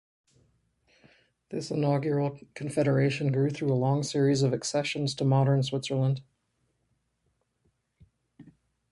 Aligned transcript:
This 1.51 1.69
inaugural 1.69 2.39
confederation 2.55 3.31
grew 3.31 3.51
through 3.51 3.71
a 3.71 3.77
long 3.77 4.01
series 4.01 4.41
of 4.41 4.51
accessions 4.51 5.13
to 5.13 5.23
modern 5.23 5.61
Switzerland. 5.61 6.21